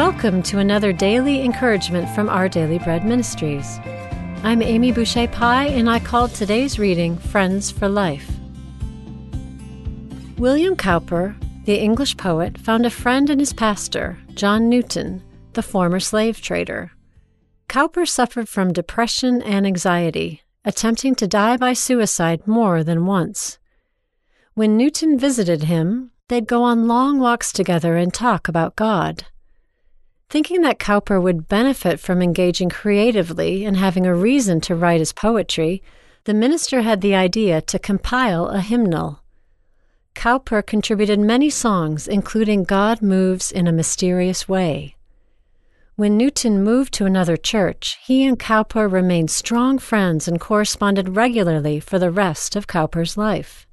[0.00, 3.78] Welcome to another daily encouragement from Our Daily Bread Ministries.
[4.42, 8.30] I'm Amy Boucher Pye, and I called today's reading Friends for Life.
[10.38, 11.36] William Cowper,
[11.66, 15.22] the English poet, found a friend in his pastor, John Newton,
[15.52, 16.92] the former slave trader.
[17.68, 23.58] Cowper suffered from depression and anxiety, attempting to die by suicide more than once.
[24.60, 29.24] When Newton visited him, they'd go on long walks together and talk about God.
[30.28, 35.14] Thinking that Cowper would benefit from engaging creatively and having a reason to write his
[35.14, 35.82] poetry,
[36.24, 39.22] the minister had the idea to compile a hymnal.
[40.14, 44.94] Cowper contributed many songs, including God Moves in a Mysterious Way.
[45.96, 51.80] When Newton moved to another church, he and Cowper remained strong friends and corresponded regularly
[51.80, 53.66] for the rest of Cowper's life.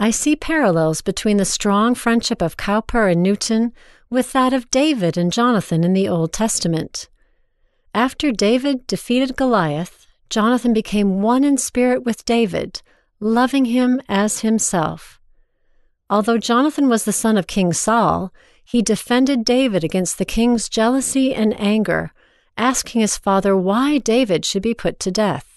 [0.00, 3.72] I see parallels between the strong friendship of Cowper and Newton
[4.08, 7.08] with that of David and Jonathan in the Old Testament.
[7.94, 12.80] After David defeated Goliath, Jonathan became one in spirit with David,
[13.18, 15.20] loving him as himself.
[16.08, 18.32] Although Jonathan was the son of King Saul,
[18.64, 22.12] he defended David against the king's jealousy and anger,
[22.56, 25.47] asking his father why David should be put to death.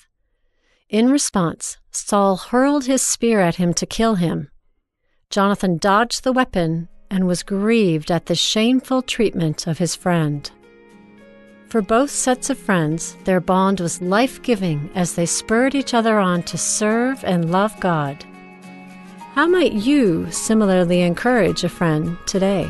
[0.91, 4.49] In response, Saul hurled his spear at him to kill him.
[5.29, 10.51] Jonathan dodged the weapon and was grieved at the shameful treatment of his friend.
[11.69, 16.19] For both sets of friends, their bond was life giving as they spurred each other
[16.19, 18.25] on to serve and love God.
[19.33, 22.69] How might you similarly encourage a friend today?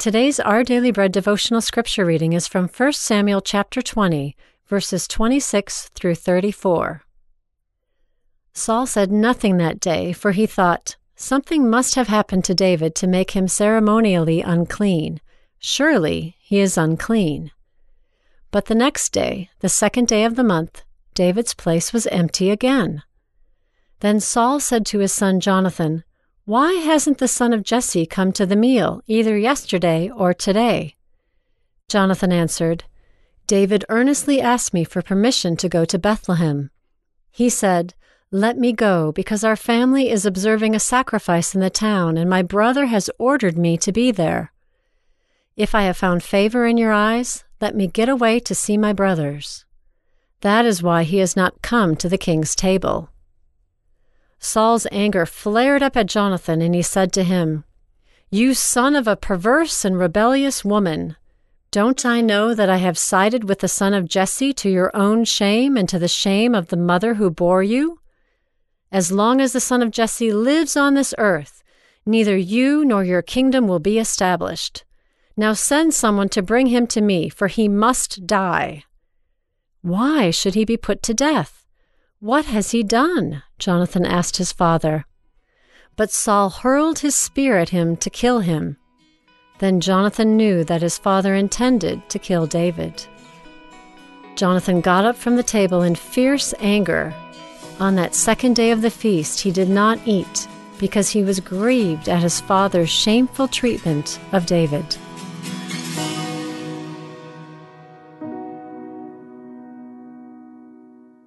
[0.00, 4.34] Today's Our Daily Bread devotional scripture reading is from 1 Samuel chapter 20,
[4.66, 7.02] verses 26 through 34.
[8.54, 13.06] Saul said nothing that day, for he thought, Something must have happened to David to
[13.06, 15.20] make him ceremonially unclean.
[15.58, 17.50] Surely he is unclean.
[18.50, 20.82] But the next day, the second day of the month,
[21.12, 23.02] David's place was empty again.
[23.98, 26.04] Then Saul said to his son Jonathan,
[26.44, 30.96] Why hasn't the son of Jesse come to the meal, either yesterday or today?
[31.88, 32.84] Jonathan answered,
[33.46, 36.70] David earnestly asked me for permission to go to Bethlehem.
[37.30, 37.94] He said,
[38.32, 42.42] let me go, because our family is observing a sacrifice in the town, and my
[42.42, 44.52] brother has ordered me to be there.
[45.56, 48.92] If I have found favor in your eyes, let me get away to see my
[48.92, 49.64] brothers.
[50.42, 53.10] That is why he has not come to the king's table.
[54.42, 57.64] Saul's anger flared up at Jonathan, and he said to him,
[58.30, 61.16] You son of a perverse and rebellious woman!
[61.70, 65.24] Don't I know that I have sided with the son of Jesse to your own
[65.24, 68.00] shame and to the shame of the mother who bore you?
[68.90, 71.62] As long as the son of Jesse lives on this earth,
[72.04, 74.84] neither you nor your kingdom will be established.
[75.36, 78.84] Now send someone to bring him to me, for he must die.
[79.82, 81.66] Why should he be put to death?
[82.18, 83.42] What has he done?
[83.60, 85.04] Jonathan asked his father.
[85.94, 88.76] But Saul hurled his spear at him to kill him.
[89.60, 93.06] Then Jonathan knew that his father intended to kill David.
[94.34, 97.14] Jonathan got up from the table in fierce anger
[97.80, 100.46] on that second day of the feast, he did not eat
[100.78, 104.84] because he was grieved at his father's shameful treatment of David.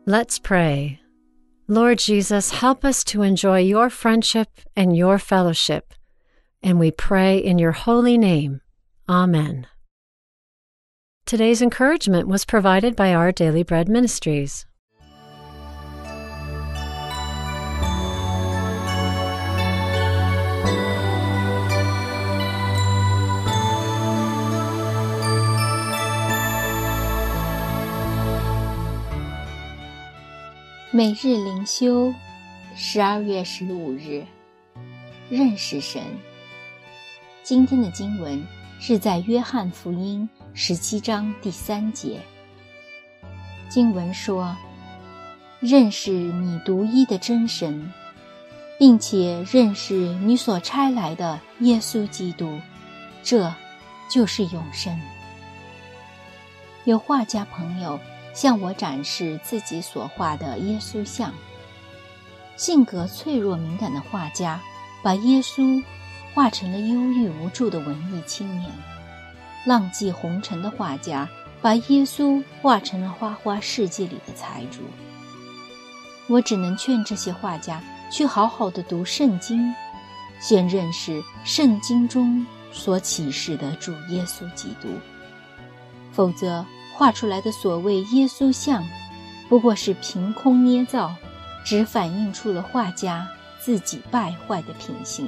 [0.06, 1.00] Let's pray.
[1.68, 5.94] Lord Jesus, help us to enjoy your friendship and your fellowship.
[6.62, 8.60] And we pray in your holy name.
[9.08, 9.68] Amen.
[11.26, 14.66] Today's encouragement was provided by Our Daily Bread Ministries.
[30.96, 32.14] 每日灵修，
[32.76, 34.24] 十二月十五日，
[35.28, 36.04] 认识神。
[37.42, 38.46] 今天的经文
[38.80, 42.20] 是在约翰福音十七章第三节。
[43.70, 44.56] 经文说
[45.60, 47.92] ：“认识你独一的真神，
[48.78, 52.60] 并且认识你所差来的耶稣基督，
[53.24, 53.52] 这
[54.08, 54.96] 就是永生。”
[56.86, 58.00] 有画家朋友。
[58.34, 61.32] 向我展示自己所画的耶稣像。
[62.56, 64.60] 性格脆弱敏感的画家，
[65.02, 65.84] 把耶稣
[66.34, 68.70] 画成了忧郁无助的文艺青年；
[69.66, 71.28] 浪迹红尘的画家，
[71.62, 74.82] 把耶稣画成了花花世界里的财主。
[76.28, 77.82] 我只能劝这些画家
[78.12, 79.74] 去好好的读圣经，
[80.40, 84.88] 先认识圣经中所启示的主耶稣基督。
[86.12, 88.88] 否则，画出来的所谓耶稣像，
[89.50, 91.16] 不过是凭空捏造，
[91.66, 93.28] 只反映出了画家
[93.60, 95.28] 自己败坏的品行。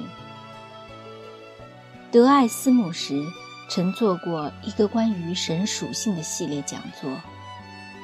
[2.12, 3.21] 德艾斯姆时
[3.69, 7.09] 曾做过一个关于神属性的系列讲座，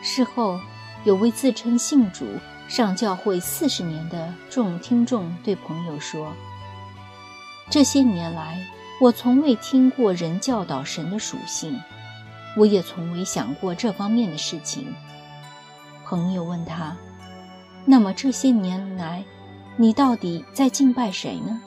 [0.03, 0.59] 事后
[1.03, 2.25] 有位自称信主。
[2.67, 6.31] 上教会四十年的众听众对朋友说
[7.69, 8.65] ：“这些年来，
[9.01, 11.77] 我从未听过人教导神的属性，
[12.55, 14.93] 我也从未想过这方面的事情。”
[16.05, 16.95] 朋友问他
[17.85, 19.23] ：“那么这些年来，
[19.77, 21.61] 你到底在敬拜谁呢？”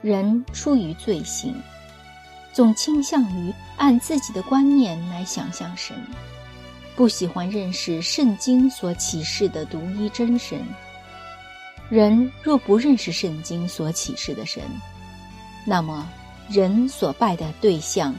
[0.00, 1.54] 人出于罪行，
[2.52, 5.96] 总倾向于按自己的观念来想象神。
[6.94, 10.60] 不喜欢认识圣经所启示的独一真神。
[11.88, 14.62] 人若不认识圣经所启示的神，
[15.64, 16.08] 那么
[16.48, 18.14] 人所拜的对象，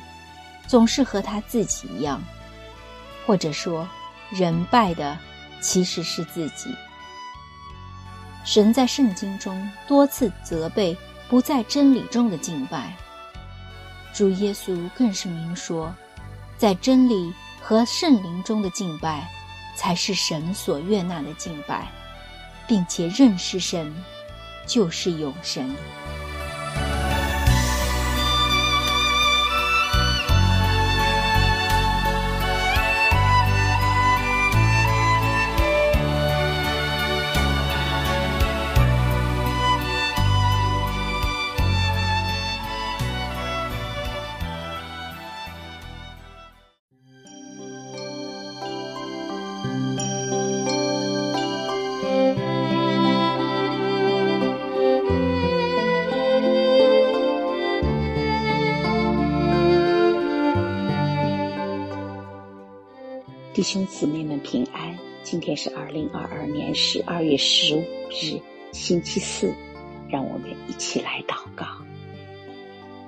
[0.69, 2.21] 总是和他自己一样，
[3.25, 3.89] 或者说，
[4.30, 5.18] 人拜的
[5.60, 6.74] 其实是自己。
[8.45, 10.95] 神在圣经中多次责备
[11.27, 12.95] 不在真理中的敬拜，
[14.13, 15.92] 主耶稣更是明说，
[16.57, 17.33] 在真理。
[17.62, 19.30] 和圣灵中的敬拜，
[19.75, 21.92] 才是神所悦纳的敬拜，
[22.66, 23.94] 并且认识神，
[24.66, 25.69] 就是永神。
[63.59, 68.39] 弟兄姊妹们平安，今天是二零二二年十二月十五日，
[68.71, 69.53] 星期四，
[70.07, 71.65] 让我们一起来祷告。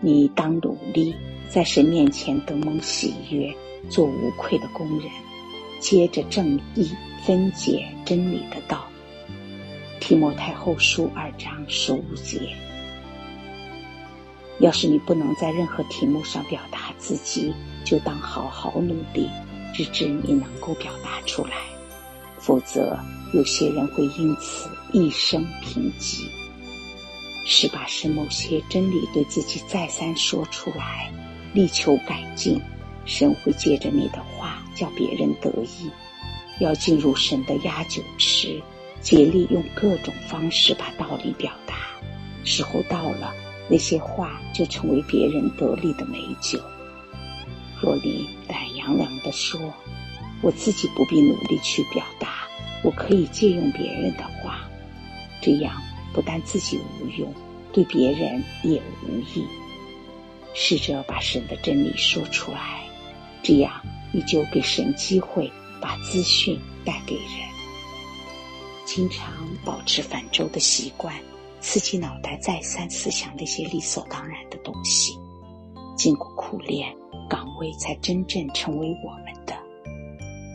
[0.01, 1.15] 你当努力
[1.49, 3.49] 在神面前得蒙喜悦，
[3.89, 5.09] 做无愧的工人，
[5.79, 6.91] 接着正义
[7.25, 8.85] 分解真理的道。
[10.01, 12.41] 提摩太后书二章十五节。
[14.59, 17.53] 要是你不能在任何题目上表达自己，
[17.85, 19.29] 就当好好努力。
[19.73, 21.55] 直至你能够表达出来，
[22.37, 22.97] 否则
[23.33, 26.25] 有些人会因此一生贫瘠。
[27.45, 31.11] 是把是某些真理对自己再三说出来，
[31.53, 32.61] 力求改进。
[33.03, 35.89] 神会借着你的话叫别人得意。
[36.59, 38.61] 要进入神的压酒池，
[39.01, 41.75] 竭力用各种方式把道理表达。
[42.43, 43.33] 时候到了，
[43.67, 46.61] 那些话就成为别人得力的美酒。
[47.81, 49.59] 若你懒洋洋地说
[50.43, 52.47] ：“我自己不必努力去表达，
[52.83, 54.69] 我可以借用别人的话，
[55.41, 55.81] 这样
[56.13, 57.33] 不但自己无用，
[57.73, 59.45] 对别人也无益。”
[60.53, 62.83] 试着把神的真理说出来，
[63.41, 63.81] 这样
[64.11, 65.49] 你就给神机会
[65.79, 67.25] 把资讯带给人。
[68.85, 71.15] 经常保持反周的习惯，
[71.61, 75.17] 刺激脑袋再三思想那些理所当然的东西，
[75.97, 76.93] 经过苦练。
[77.29, 79.55] 岗位才真正成为我们的。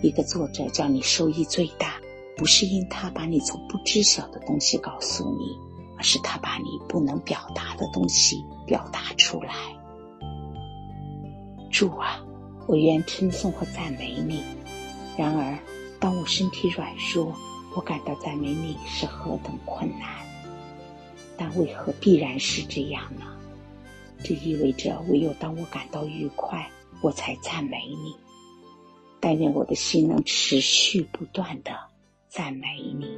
[0.03, 1.95] 一个作者叫你收益最大，
[2.37, 5.57] 不是因他把你从不知晓的东西告诉你，
[5.97, 9.55] 而是他把你不能表达的东西表达出来。
[11.71, 12.23] 主啊，
[12.67, 14.43] 我愿称颂和赞美你。
[15.17, 15.59] 然而，
[15.99, 17.35] 当我身体软弱，
[17.75, 20.09] 我感到赞美你是何等困难。
[21.39, 23.27] 但为何必然是这样呢？
[24.27, 26.69] 这意味着，唯有当我感到愉快，
[27.01, 28.13] 我才赞美你。
[29.21, 31.71] 但愿我的心能持续不断的
[32.29, 33.17] 赞美你。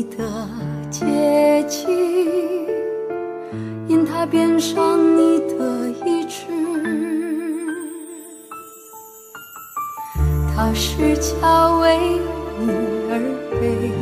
[0.00, 0.48] 你的
[0.90, 1.86] 阶级，
[3.86, 6.46] 因他边上你的意志，
[10.56, 11.98] 他是家为
[12.58, 12.70] 你
[13.10, 13.20] 而
[13.60, 13.92] 悲，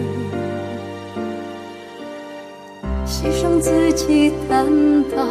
[3.05, 4.69] 牺牲自己担
[5.11, 5.27] 当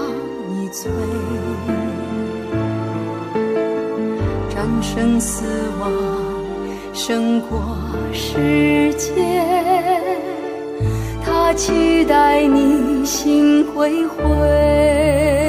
[0.49, 0.91] 你罪，
[4.49, 5.45] 战胜死
[5.79, 5.89] 亡。
[6.93, 7.61] 胜过
[8.11, 9.13] 世界，
[11.57, 15.46] 期待你心归回。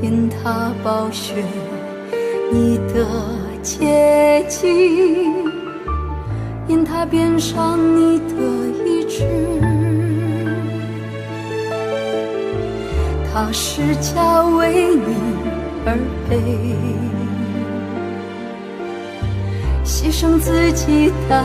[0.00, 1.34] 因他暴雪
[2.52, 3.06] 你的
[3.62, 4.66] 阶级，
[6.66, 8.34] 因他边上你的
[8.84, 9.24] 意志，
[13.32, 15.14] 他是家为你
[15.84, 16.38] 而悲，
[19.84, 21.44] 牺牲自己担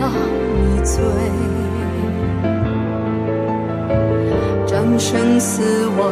[0.00, 0.10] 当
[0.56, 0.98] 你罪。
[4.66, 5.62] 战胜死
[5.98, 6.06] 亡，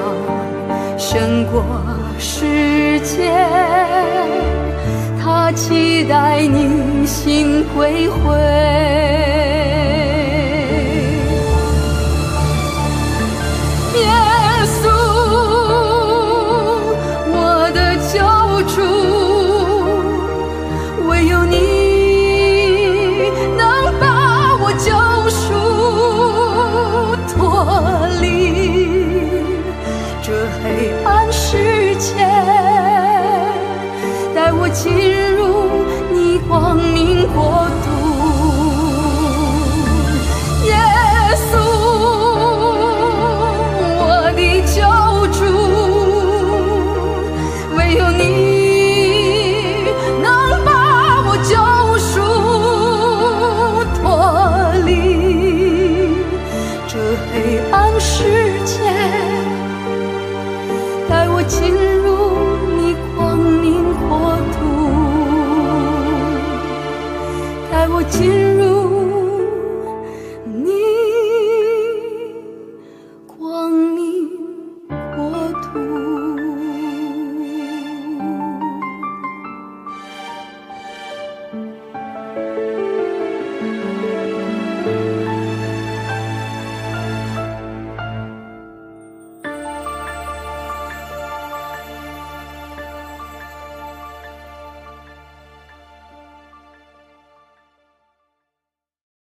[1.10, 1.64] 胜过
[2.18, 3.34] 世间。
[5.18, 9.57] 他期待你心归回。